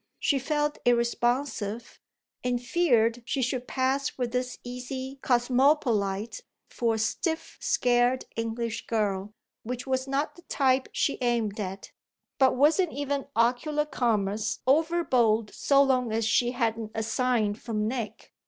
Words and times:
She 0.17 0.39
felt 0.39 0.79
irresponsive 0.83 1.99
and 2.43 2.59
feared 2.59 3.21
she 3.23 3.43
should 3.43 3.67
pass 3.67 4.17
with 4.17 4.31
this 4.31 4.57
easy 4.63 5.19
cosmopolite 5.21 6.41
for 6.71 6.95
a 6.95 6.97
stiff, 6.97 7.59
scared, 7.61 8.25
English 8.35 8.87
girl, 8.87 9.35
which 9.61 9.85
was 9.85 10.07
not 10.07 10.35
the 10.35 10.41
type 10.41 10.89
she 10.91 11.19
aimed 11.21 11.59
at; 11.59 11.91
but 12.39 12.55
wasn't 12.55 12.93
even 12.93 13.27
ocular 13.35 13.85
commerce 13.85 14.57
overbold 14.65 15.53
so 15.53 15.83
long 15.83 16.11
as 16.11 16.25
she 16.25 16.53
hadn't 16.53 16.89
a 16.95 17.03
sign 17.03 17.53
from 17.53 17.87
Nick? 17.87 18.33